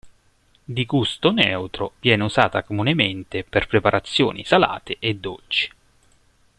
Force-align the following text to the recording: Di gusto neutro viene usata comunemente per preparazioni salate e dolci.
Di 0.63 0.85
gusto 0.85 1.29
neutro 1.31 1.91
viene 1.99 2.23
usata 2.23 2.63
comunemente 2.63 3.43
per 3.43 3.67
preparazioni 3.67 4.43
salate 4.43 4.95
e 4.97 5.13
dolci. 5.13 5.69